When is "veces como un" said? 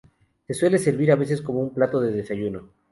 1.15-1.75